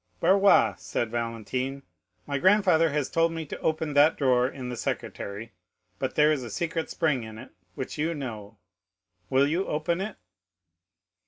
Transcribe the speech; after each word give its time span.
"Barrois," 0.19 0.73
said 0.79 1.11
Valentine, 1.11 1.83
"my 2.25 2.39
grandfather 2.39 2.89
has 2.89 3.07
told 3.07 3.31
me 3.33 3.45
to 3.45 3.59
open 3.59 3.93
that 3.93 4.17
drawer 4.17 4.49
in 4.49 4.69
the 4.69 4.75
secretaire, 4.75 5.51
but 5.99 6.15
there 6.15 6.31
is 6.31 6.41
a 6.41 6.49
secret 6.49 6.89
spring 6.89 7.21
in 7.21 7.37
it, 7.37 7.51
which 7.75 7.99
you 7.99 8.15
know—will 8.15 9.45
you 9.47 9.67
open 9.67 10.01
it?" 10.01 10.15